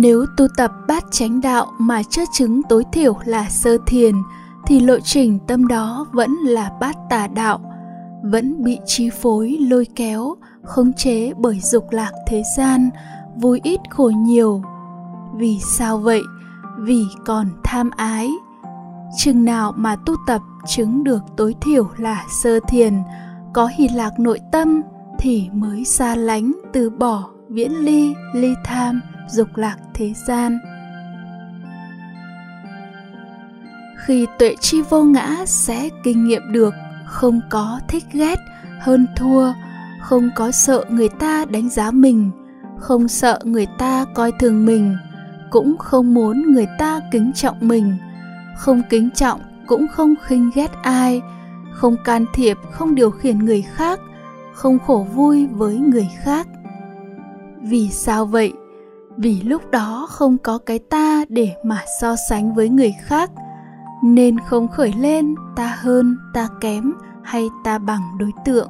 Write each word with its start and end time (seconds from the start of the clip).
nếu 0.00 0.26
tu 0.36 0.46
tập 0.56 0.72
bát 0.88 1.04
chánh 1.10 1.40
đạo 1.40 1.66
mà 1.78 2.02
chưa 2.02 2.24
chứng 2.32 2.62
tối 2.62 2.84
thiểu 2.92 3.16
là 3.24 3.48
sơ 3.50 3.78
thiền, 3.86 4.14
thì 4.66 4.80
lộ 4.80 4.98
trình 5.04 5.38
tâm 5.46 5.66
đó 5.66 6.06
vẫn 6.12 6.30
là 6.30 6.72
bát 6.80 6.96
tà 7.10 7.26
đạo, 7.26 7.60
vẫn 8.22 8.64
bị 8.64 8.78
chi 8.86 9.10
phối 9.10 9.58
lôi 9.60 9.86
kéo, 9.96 10.34
khống 10.62 10.92
chế 10.92 11.32
bởi 11.36 11.60
dục 11.60 11.86
lạc 11.90 12.12
thế 12.26 12.42
gian, 12.56 12.90
vui 13.36 13.60
ít 13.62 13.80
khổ 13.90 14.10
nhiều. 14.16 14.62
Vì 15.34 15.58
sao 15.60 15.98
vậy? 15.98 16.22
Vì 16.78 17.04
còn 17.26 17.46
tham 17.64 17.90
ái. 17.96 18.30
Chừng 19.16 19.44
nào 19.44 19.72
mà 19.76 19.96
tu 19.96 20.14
tập 20.26 20.42
chứng 20.66 21.04
được 21.04 21.22
tối 21.36 21.54
thiểu 21.60 21.88
là 21.96 22.24
sơ 22.42 22.60
thiền, 22.68 22.94
có 23.54 23.70
hỷ 23.76 23.88
lạc 23.88 24.20
nội 24.20 24.40
tâm 24.52 24.82
thì 25.18 25.48
mới 25.52 25.84
xa 25.84 26.14
lánh 26.14 26.52
từ 26.72 26.90
bỏ 26.90 27.24
viễn 27.48 27.72
ly 27.72 28.14
ly 28.34 28.54
tham 28.64 29.00
dục 29.28 29.56
lạc 29.56 29.76
thế 29.94 30.12
gian. 30.26 30.58
Khi 33.96 34.26
tuệ 34.38 34.54
chi 34.60 34.82
vô 34.82 35.04
ngã 35.04 35.36
sẽ 35.46 35.88
kinh 36.04 36.24
nghiệm 36.24 36.52
được 36.52 36.74
không 37.06 37.40
có 37.50 37.80
thích 37.88 38.04
ghét, 38.12 38.38
hơn 38.80 39.06
thua, 39.16 39.52
không 40.00 40.30
có 40.34 40.50
sợ 40.50 40.84
người 40.88 41.08
ta 41.08 41.44
đánh 41.44 41.68
giá 41.68 41.90
mình, 41.90 42.30
không 42.78 43.08
sợ 43.08 43.38
người 43.44 43.66
ta 43.78 44.04
coi 44.14 44.32
thường 44.32 44.66
mình, 44.66 44.96
cũng 45.50 45.76
không 45.78 46.14
muốn 46.14 46.52
người 46.52 46.66
ta 46.78 47.00
kính 47.12 47.32
trọng 47.32 47.56
mình, 47.60 47.96
không 48.56 48.82
kính 48.90 49.10
trọng 49.10 49.40
cũng 49.66 49.86
không 49.88 50.14
khinh 50.22 50.50
ghét 50.54 50.70
ai, 50.82 51.22
không 51.72 51.96
can 52.04 52.24
thiệp, 52.34 52.58
không 52.70 52.94
điều 52.94 53.10
khiển 53.10 53.38
người 53.38 53.62
khác, 53.62 54.00
không 54.54 54.78
khổ 54.78 55.06
vui 55.14 55.46
với 55.46 55.76
người 55.76 56.08
khác. 56.22 56.46
Vì 57.62 57.90
sao 57.90 58.26
vậy? 58.26 58.52
Vì 59.16 59.42
lúc 59.42 59.70
đó 59.70 60.06
không 60.10 60.38
có 60.38 60.58
cái 60.58 60.78
ta 60.78 61.24
để 61.28 61.54
mà 61.64 61.80
so 62.00 62.14
sánh 62.28 62.54
với 62.54 62.68
người 62.68 62.94
khác, 63.02 63.30
nên 64.04 64.40
không 64.40 64.68
khởi 64.68 64.92
lên 64.92 65.34
ta 65.56 65.76
hơn, 65.80 66.16
ta 66.34 66.48
kém 66.60 66.92
hay 67.22 67.48
ta 67.64 67.78
bằng 67.78 68.02
đối 68.18 68.30
tượng. 68.44 68.68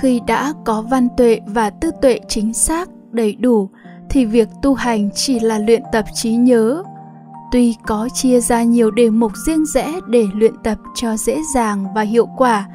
Khi 0.00 0.20
đã 0.26 0.52
có 0.64 0.82
văn 0.82 1.08
tuệ 1.16 1.40
và 1.46 1.70
tư 1.70 1.90
tuệ 2.02 2.20
chính 2.28 2.54
xác, 2.54 2.88
đầy 3.10 3.34
đủ, 3.34 3.70
thì 4.10 4.24
việc 4.24 4.48
tu 4.62 4.74
hành 4.74 5.10
chỉ 5.14 5.40
là 5.40 5.58
luyện 5.58 5.82
tập 5.92 6.04
trí 6.14 6.36
nhớ. 6.36 6.82
Tuy 7.52 7.76
có 7.86 8.08
chia 8.14 8.40
ra 8.40 8.62
nhiều 8.62 8.90
đề 8.90 9.10
mục 9.10 9.32
riêng 9.46 9.66
rẽ 9.66 10.00
để 10.06 10.26
luyện 10.34 10.54
tập 10.62 10.78
cho 10.94 11.16
dễ 11.16 11.40
dàng 11.54 11.94
và 11.94 12.02
hiệu 12.02 12.26
quả, 12.36 12.68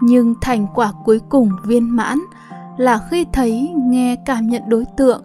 nhưng 0.00 0.34
thành 0.40 0.66
quả 0.74 0.92
cuối 1.04 1.20
cùng 1.28 1.50
viên 1.64 1.96
mãn 1.96 2.18
là 2.80 2.98
khi 3.10 3.26
thấy 3.32 3.72
nghe 3.76 4.16
cảm 4.16 4.46
nhận 4.46 4.62
đối 4.68 4.84
tượng 4.96 5.22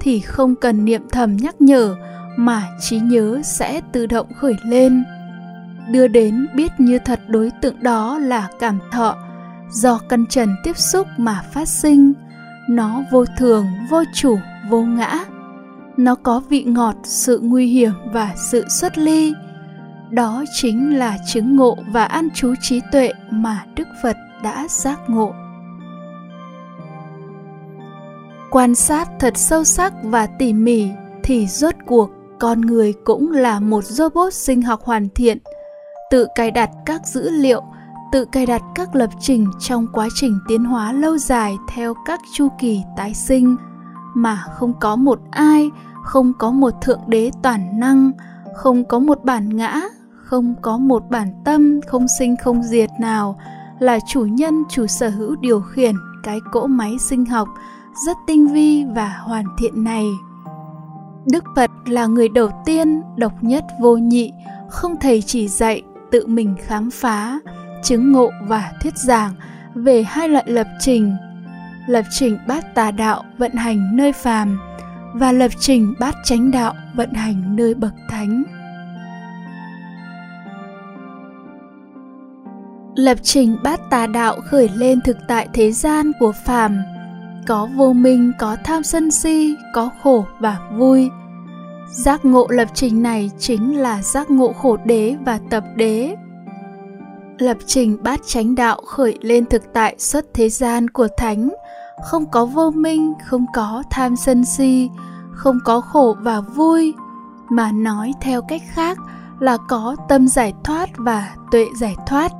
thì 0.00 0.20
không 0.20 0.54
cần 0.56 0.84
niệm 0.84 1.02
thầm 1.12 1.36
nhắc 1.36 1.60
nhở 1.60 1.94
mà 2.36 2.62
trí 2.80 3.00
nhớ 3.00 3.40
sẽ 3.44 3.80
tự 3.92 4.06
động 4.06 4.26
khởi 4.34 4.54
lên. 4.64 5.04
Đưa 5.90 6.08
đến 6.08 6.46
biết 6.54 6.72
như 6.78 6.98
thật 6.98 7.20
đối 7.28 7.50
tượng 7.60 7.82
đó 7.82 8.18
là 8.18 8.48
cảm 8.60 8.78
thọ 8.92 9.16
do 9.70 9.98
căn 10.08 10.26
trần 10.26 10.56
tiếp 10.64 10.76
xúc 10.76 11.06
mà 11.16 11.42
phát 11.52 11.68
sinh. 11.68 12.12
Nó 12.68 13.02
vô 13.12 13.24
thường, 13.38 13.66
vô 13.90 14.02
chủ, 14.14 14.38
vô 14.70 14.82
ngã. 14.82 15.18
Nó 15.96 16.14
có 16.14 16.42
vị 16.48 16.64
ngọt, 16.64 16.96
sự 17.04 17.40
nguy 17.42 17.66
hiểm 17.66 17.92
và 18.12 18.34
sự 18.36 18.64
xuất 18.68 18.98
ly. 18.98 19.34
Đó 20.10 20.44
chính 20.54 20.98
là 20.98 21.18
chứng 21.26 21.56
ngộ 21.56 21.76
và 21.92 22.04
an 22.04 22.28
trú 22.34 22.54
trí 22.60 22.80
tuệ 22.92 23.12
mà 23.30 23.64
đức 23.76 23.88
phật 24.02 24.16
đã 24.42 24.66
giác 24.68 24.98
ngộ 25.08 25.34
quan 28.50 28.74
sát 28.74 29.08
thật 29.20 29.36
sâu 29.36 29.64
sắc 29.64 29.92
và 30.02 30.26
tỉ 30.26 30.52
mỉ 30.52 30.88
thì 31.22 31.46
rốt 31.46 31.74
cuộc 31.86 32.10
con 32.38 32.60
người 32.60 32.94
cũng 33.04 33.32
là 33.32 33.60
một 33.60 33.84
robot 33.84 34.34
sinh 34.34 34.62
học 34.62 34.80
hoàn 34.84 35.08
thiện. 35.14 35.38
Tự 36.10 36.26
cài 36.34 36.50
đặt 36.50 36.70
các 36.86 37.06
dữ 37.06 37.30
liệu, 37.30 37.62
tự 38.12 38.24
cài 38.24 38.46
đặt 38.46 38.62
các 38.74 38.94
lập 38.94 39.10
trình 39.20 39.46
trong 39.60 39.86
quá 39.92 40.08
trình 40.14 40.38
tiến 40.48 40.64
hóa 40.64 40.92
lâu 40.92 41.18
dài 41.18 41.56
theo 41.68 41.94
các 42.06 42.20
chu 42.34 42.48
kỳ 42.60 42.82
tái 42.96 43.14
sinh. 43.14 43.56
Mà 44.14 44.44
không 44.54 44.72
có 44.80 44.96
một 44.96 45.20
ai, 45.30 45.70
không 46.04 46.32
có 46.38 46.50
một 46.50 46.74
thượng 46.82 47.00
đế 47.06 47.30
toàn 47.42 47.80
năng, 47.80 48.12
không 48.56 48.84
có 48.84 48.98
một 48.98 49.24
bản 49.24 49.56
ngã, 49.56 49.80
không 50.24 50.54
có 50.62 50.78
một 50.78 51.02
bản 51.10 51.28
tâm 51.44 51.80
không 51.86 52.06
sinh 52.18 52.36
không 52.44 52.62
diệt 52.62 52.90
nào 53.00 53.40
là 53.78 53.98
chủ 54.08 54.20
nhân, 54.20 54.64
chủ 54.70 54.86
sở 54.86 55.08
hữu 55.08 55.36
điều 55.36 55.60
khiển 55.60 55.94
cái 56.22 56.40
cỗ 56.52 56.66
máy 56.66 56.96
sinh 56.98 57.24
học 57.24 57.48
rất 58.06 58.16
tinh 58.26 58.48
vi 58.48 58.84
và 58.84 59.08
hoàn 59.24 59.44
thiện 59.58 59.84
này. 59.84 60.04
Đức 61.32 61.44
phật 61.56 61.70
là 61.86 62.06
người 62.06 62.28
đầu 62.28 62.50
tiên 62.64 63.02
độc 63.16 63.32
nhất 63.40 63.64
vô 63.80 63.96
nhị, 63.96 64.32
không 64.68 64.96
thầy 65.00 65.22
chỉ 65.22 65.48
dạy 65.48 65.82
tự 66.10 66.26
mình 66.26 66.54
khám 66.66 66.90
phá, 66.90 67.40
chứng 67.82 68.12
ngộ 68.12 68.30
và 68.48 68.72
thuyết 68.82 68.96
giảng 68.96 69.32
về 69.74 70.02
hai 70.02 70.28
loại 70.28 70.44
lập 70.46 70.66
trình 70.80 71.16
lập 71.86 72.04
trình 72.10 72.38
bát 72.46 72.74
tà 72.74 72.90
đạo 72.90 73.24
vận 73.38 73.52
hành 73.52 73.96
nơi 73.96 74.12
phàm 74.12 74.58
và 75.14 75.32
lập 75.32 75.50
trình 75.58 75.94
bát 75.98 76.14
chánh 76.24 76.50
đạo 76.50 76.74
vận 76.94 77.12
hành 77.12 77.56
nơi 77.56 77.74
bậc 77.74 77.92
thánh. 78.08 78.42
Lập 82.94 83.18
trình 83.22 83.56
bát 83.62 83.80
tà 83.90 84.06
đạo 84.06 84.40
khởi 84.40 84.70
lên 84.74 85.00
thực 85.00 85.16
tại 85.28 85.48
thế 85.52 85.72
gian 85.72 86.12
của 86.20 86.32
phàm 86.44 86.82
có 87.48 87.68
vô 87.76 87.92
minh, 87.92 88.32
có 88.38 88.56
tham 88.64 88.82
sân 88.82 89.10
si, 89.10 89.56
có 89.72 89.90
khổ 90.02 90.24
và 90.40 90.58
vui. 90.72 91.10
Giác 91.90 92.24
ngộ 92.24 92.46
lập 92.50 92.68
trình 92.74 93.02
này 93.02 93.30
chính 93.38 93.78
là 93.78 94.02
giác 94.02 94.30
ngộ 94.30 94.52
khổ 94.52 94.76
đế 94.84 95.16
và 95.24 95.40
tập 95.50 95.64
đế. 95.76 96.14
Lập 97.38 97.56
trình 97.66 97.98
bát 98.02 98.20
chánh 98.26 98.54
đạo 98.54 98.80
khởi 98.86 99.18
lên 99.20 99.46
thực 99.46 99.62
tại 99.72 99.94
xuất 99.98 100.24
thế 100.34 100.48
gian 100.48 100.90
của 100.90 101.08
thánh. 101.16 101.48
Không 102.04 102.30
có 102.30 102.46
vô 102.46 102.70
minh, 102.70 103.14
không 103.26 103.46
có 103.54 103.82
tham 103.90 104.16
sân 104.16 104.44
si, 104.44 104.88
không 105.32 105.58
có 105.64 105.80
khổ 105.80 106.16
và 106.20 106.40
vui, 106.40 106.94
mà 107.50 107.72
nói 107.72 108.12
theo 108.20 108.42
cách 108.42 108.62
khác 108.74 108.98
là 109.40 109.56
có 109.68 109.96
tâm 110.08 110.28
giải 110.28 110.52
thoát 110.64 110.88
và 110.96 111.34
tuệ 111.50 111.66
giải 111.80 111.96
thoát 112.06 112.32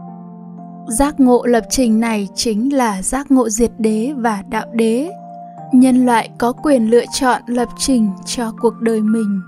giác 0.89 1.21
ngộ 1.21 1.47
lập 1.47 1.65
trình 1.71 2.01
này 2.01 2.29
chính 2.35 2.77
là 2.77 3.03
giác 3.03 3.31
ngộ 3.31 3.49
diệt 3.49 3.71
đế 3.79 4.13
và 4.17 4.43
đạo 4.49 4.67
đế. 4.73 5.11
Nhân 5.73 6.07
loại 6.07 6.31
có 6.39 6.53
quyền 6.53 6.91
lựa 6.91 7.05
chọn 7.13 7.43
lập 7.47 7.69
trình 7.79 8.11
cho 8.27 8.53
cuộc 8.61 8.81
đời 8.81 9.01
mình. 9.01 9.41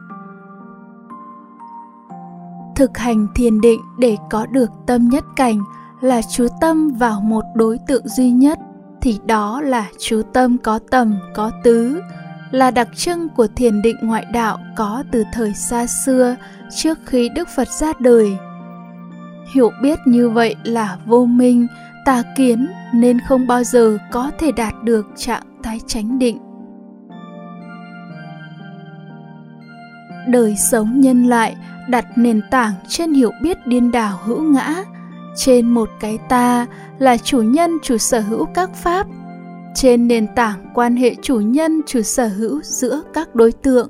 Thực 2.77 2.99
hành 2.99 3.27
thiền 3.34 3.61
định 3.61 3.81
để 3.99 4.17
có 4.31 4.47
được 4.47 4.71
tâm 4.87 5.09
nhất 5.09 5.25
cảnh 5.37 5.59
là 6.01 6.23
chú 6.23 6.47
tâm 6.61 6.91
vào 6.91 7.21
một 7.21 7.45
đối 7.55 7.78
tượng 7.87 8.09
duy 8.09 8.31
nhất, 8.31 8.59
thì 9.01 9.19
đó 9.25 9.61
là 9.61 9.87
chú 9.99 10.22
tâm 10.33 10.59
có 10.59 10.78
tầm, 10.91 11.19
có 11.34 11.51
tứ, 11.65 12.01
là 12.51 12.71
đặc 12.71 12.89
trưng 12.97 13.28
của 13.28 13.47
thiền 13.57 13.83
định 13.83 13.97
ngoại 14.03 14.25
đạo 14.33 14.59
có 14.77 15.05
từ 15.12 15.25
thời 15.33 15.55
xa 15.55 15.87
xưa, 15.87 16.37
trước 16.77 16.99
khi 17.07 17.28
đức 17.28 17.49
phật 17.57 17.69
ra 17.69 17.93
đời 17.99 18.37
hiểu 19.55 19.71
biết 19.83 19.99
như 20.06 20.28
vậy 20.28 20.56
là 20.65 20.97
vô 21.06 21.25
minh, 21.25 21.66
tà 22.05 22.22
kiến 22.37 22.69
nên 22.94 23.19
không 23.28 23.47
bao 23.47 23.65
giờ 23.65 23.99
có 24.11 24.31
thể 24.38 24.53
đạt 24.53 24.75
được 24.84 25.06
trạng 25.16 25.43
thái 25.62 25.81
chánh 25.87 26.19
định. 26.19 26.38
Đời 30.28 30.56
sống 30.56 31.00
nhân 31.00 31.28
loại 31.28 31.56
đặt 31.89 32.06
nền 32.16 32.41
tảng 32.50 32.72
trên 32.89 33.12
hiểu 33.12 33.31
biết 33.43 33.66
điên 33.66 33.91
đảo 33.91 34.19
hữu 34.25 34.43
ngã. 34.43 34.84
Trên 35.37 35.69
một 35.69 35.89
cái 36.00 36.19
ta 36.28 36.66
là 36.99 37.16
chủ 37.16 37.42
nhân, 37.42 37.71
chủ 37.83 37.97
sở 37.97 38.21
hữu 38.21 38.45
các 38.45 38.75
pháp. 38.75 39.07
Trên 39.75 40.09
nền 40.09 40.27
tảng 40.34 40.71
quan 40.75 40.97
hệ 40.97 41.15
chủ 41.22 41.41
nhân, 41.41 41.80
chủ 41.86 42.03
sở 42.03 42.28
hữu 42.28 42.60
giữa 42.63 43.03
các 43.15 43.34
đối 43.34 43.53
tượng. 43.53 43.89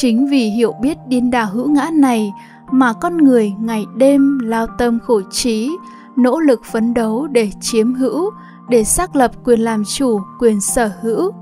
Chính 0.00 0.26
vì 0.26 0.48
hiểu 0.48 0.72
biết 0.82 0.96
điên 1.08 1.30
đảo 1.30 1.46
hữu 1.46 1.70
ngã 1.70 1.90
này 1.92 2.32
mà 2.72 2.92
con 2.92 3.16
người 3.16 3.52
ngày 3.60 3.86
đêm 3.96 4.38
lao 4.38 4.66
tâm 4.78 4.98
khổ 5.06 5.20
trí, 5.30 5.70
nỗ 6.16 6.40
lực 6.40 6.64
phấn 6.64 6.94
đấu 6.94 7.26
để 7.26 7.50
chiếm 7.60 7.94
hữu, 7.94 8.30
để 8.68 8.84
xác 8.84 9.16
lập 9.16 9.30
quyền 9.44 9.60
làm 9.60 9.82
chủ, 9.84 10.20
quyền 10.38 10.60
sở 10.60 10.90
hữu. 11.00 11.32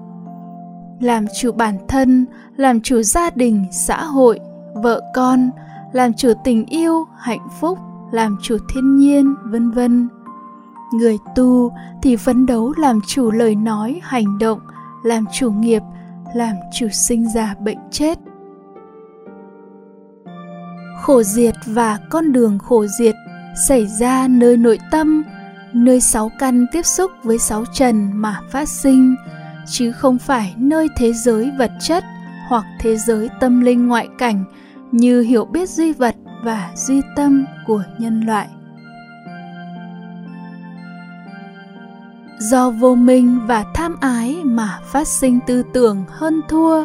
Làm 1.00 1.24
chủ 1.40 1.52
bản 1.52 1.78
thân, 1.88 2.26
làm 2.56 2.80
chủ 2.80 3.02
gia 3.02 3.30
đình, 3.30 3.64
xã 3.72 4.04
hội, 4.04 4.40
vợ 4.74 5.00
con, 5.14 5.50
làm 5.92 6.12
chủ 6.12 6.32
tình 6.44 6.66
yêu, 6.66 7.04
hạnh 7.18 7.48
phúc, 7.60 7.78
làm 8.12 8.36
chủ 8.42 8.56
thiên 8.68 8.96
nhiên, 8.96 9.34
vân 9.44 9.70
vân. 9.70 10.08
Người 10.94 11.18
tu 11.34 11.72
thì 12.02 12.16
phấn 12.16 12.46
đấu 12.46 12.72
làm 12.76 13.00
chủ 13.06 13.30
lời 13.30 13.54
nói, 13.54 14.00
hành 14.02 14.38
động, 14.38 14.60
làm 15.02 15.24
chủ 15.32 15.50
nghiệp, 15.50 15.82
làm 16.34 16.54
chủ 16.78 16.86
sinh 16.92 17.28
già 17.28 17.54
bệnh 17.60 17.78
chết 17.90 18.18
khổ 21.02 21.22
diệt 21.22 21.54
và 21.66 21.98
con 22.10 22.32
đường 22.32 22.58
khổ 22.58 22.86
diệt 22.86 23.14
xảy 23.66 23.86
ra 23.86 24.28
nơi 24.28 24.56
nội 24.56 24.78
tâm, 24.90 25.22
nơi 25.72 26.00
sáu 26.00 26.30
căn 26.38 26.66
tiếp 26.72 26.82
xúc 26.86 27.10
với 27.22 27.38
sáu 27.38 27.64
trần 27.72 28.10
mà 28.14 28.40
phát 28.50 28.68
sinh, 28.68 29.14
chứ 29.66 29.92
không 29.92 30.18
phải 30.18 30.54
nơi 30.56 30.88
thế 30.96 31.12
giới 31.12 31.50
vật 31.58 31.70
chất 31.80 32.04
hoặc 32.48 32.64
thế 32.80 32.96
giới 32.96 33.28
tâm 33.40 33.60
linh 33.60 33.88
ngoại 33.88 34.08
cảnh 34.18 34.44
như 34.92 35.20
hiểu 35.20 35.44
biết 35.44 35.68
duy 35.68 35.92
vật 35.92 36.14
và 36.44 36.70
duy 36.74 37.00
tâm 37.16 37.44
của 37.66 37.82
nhân 37.98 38.20
loại. 38.20 38.48
Do 42.38 42.70
vô 42.70 42.94
minh 42.94 43.40
và 43.46 43.64
tham 43.74 43.96
ái 44.00 44.36
mà 44.44 44.78
phát 44.84 45.08
sinh 45.08 45.38
tư 45.46 45.62
tưởng 45.72 46.04
hơn 46.08 46.40
thua 46.48 46.84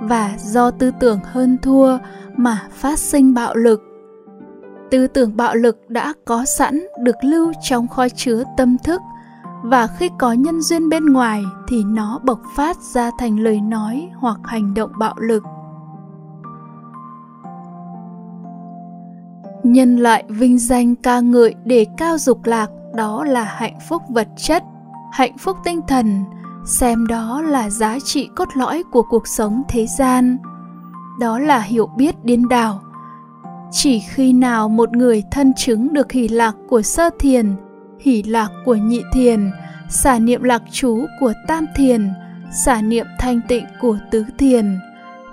và 0.00 0.34
do 0.38 0.70
tư 0.70 0.90
tưởng 1.00 1.20
hơn 1.24 1.58
thua 1.62 1.98
mà 2.36 2.62
phát 2.70 2.98
sinh 2.98 3.34
bạo 3.34 3.54
lực. 3.54 3.82
Tư 4.90 5.06
tưởng 5.06 5.36
bạo 5.36 5.54
lực 5.54 5.90
đã 5.90 6.12
có 6.24 6.44
sẵn, 6.44 6.80
được 7.02 7.16
lưu 7.22 7.52
trong 7.62 7.88
kho 7.88 8.08
chứa 8.08 8.42
tâm 8.56 8.76
thức, 8.84 9.00
và 9.62 9.86
khi 9.86 10.10
có 10.18 10.32
nhân 10.32 10.60
duyên 10.60 10.88
bên 10.88 11.06
ngoài 11.06 11.44
thì 11.68 11.84
nó 11.84 12.18
bộc 12.24 12.40
phát 12.56 12.76
ra 12.76 13.10
thành 13.18 13.38
lời 13.38 13.60
nói 13.60 14.10
hoặc 14.14 14.38
hành 14.44 14.74
động 14.74 14.90
bạo 14.98 15.14
lực. 15.18 15.42
Nhân 19.62 19.96
loại 19.96 20.24
vinh 20.28 20.58
danh 20.58 20.94
ca 20.96 21.20
ngợi 21.20 21.54
để 21.64 21.86
cao 21.96 22.18
dục 22.18 22.44
lạc, 22.44 22.70
đó 22.94 23.24
là 23.24 23.44
hạnh 23.44 23.78
phúc 23.88 24.02
vật 24.08 24.28
chất, 24.36 24.62
hạnh 25.12 25.38
phúc 25.38 25.56
tinh 25.64 25.80
thần, 25.88 26.24
xem 26.66 27.06
đó 27.06 27.42
là 27.42 27.70
giá 27.70 27.98
trị 28.04 28.28
cốt 28.36 28.48
lõi 28.54 28.82
của 28.92 29.02
cuộc 29.02 29.26
sống 29.26 29.62
thế 29.68 29.86
gian 29.98 30.38
đó 31.20 31.38
là 31.38 31.60
hiểu 31.60 31.86
biết 31.96 32.24
điên 32.24 32.48
đảo. 32.48 32.82
Chỉ 33.70 34.00
khi 34.00 34.32
nào 34.32 34.68
một 34.68 34.92
người 34.92 35.22
thân 35.30 35.52
chứng 35.54 35.92
được 35.92 36.12
hỷ 36.12 36.28
lạc 36.28 36.56
của 36.68 36.82
sơ 36.82 37.10
thiền, 37.18 37.56
hỷ 38.00 38.22
lạc 38.22 38.48
của 38.64 38.74
nhị 38.74 39.02
thiền, 39.12 39.50
xả 39.88 40.18
niệm 40.18 40.42
lạc 40.42 40.62
chú 40.70 41.06
của 41.20 41.32
tam 41.46 41.66
thiền, 41.74 42.08
xả 42.64 42.82
niệm 42.82 43.06
thanh 43.18 43.40
tịnh 43.48 43.64
của 43.80 43.98
tứ 44.10 44.24
thiền, 44.38 44.78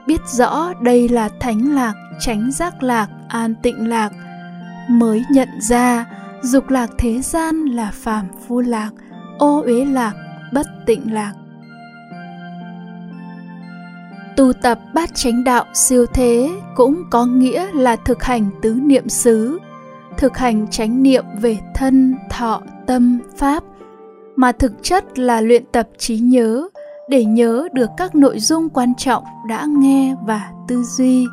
biết 0.07 0.21
rõ 0.27 0.74
đây 0.81 1.09
là 1.09 1.30
thánh 1.39 1.75
lạc 1.75 1.94
tránh 2.19 2.51
giác 2.51 2.83
lạc, 2.83 3.07
an 3.27 3.56
tịnh 3.62 3.89
lạc, 3.89 4.12
mới 4.89 5.24
nhận 5.31 5.50
ra 5.62 6.06
dục 6.41 6.69
lạc 6.69 6.89
thế 6.97 7.21
gian 7.21 7.65
là 7.65 7.91
phàm 7.94 8.27
phu 8.47 8.59
lạc, 8.59 8.89
ô 9.38 9.62
uế 9.62 9.86
lạc, 9.86 10.13
bất 10.53 10.68
tịnh 10.86 11.13
lạc 11.13 11.33
tu 14.35 14.53
tập 14.53 14.80
bát 14.94 15.09
chánh 15.15 15.44
đạo 15.44 15.65
siêu 15.74 16.06
thế 16.06 16.50
cũng 16.75 17.03
có 17.09 17.25
nghĩa 17.25 17.68
là 17.74 17.95
thực 17.95 18.24
hành 18.24 18.50
tứ 18.62 18.74
niệm 18.83 19.09
xứ, 19.09 19.59
thực 20.18 20.38
hành 20.38 20.68
chánh 20.71 21.03
niệm 21.03 21.25
về 21.41 21.57
thân, 21.75 22.15
thọ, 22.30 22.62
tâm, 22.85 23.19
pháp, 23.38 23.63
mà 24.35 24.51
thực 24.51 24.71
chất 24.81 25.19
là 25.19 25.41
luyện 25.41 25.63
tập 25.71 25.88
trí 25.97 26.18
nhớ 26.18 26.68
để 27.09 27.25
nhớ 27.25 27.68
được 27.74 27.89
các 27.97 28.15
nội 28.15 28.39
dung 28.39 28.69
quan 28.69 28.95
trọng 28.97 29.24
đã 29.50 29.65
nghe 29.68 30.15
và 30.25 30.51
tư 30.68 30.83
duy. 30.83 31.25